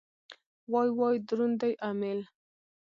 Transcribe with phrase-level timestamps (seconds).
[0.71, 2.19] وای وای دروند دی امېل.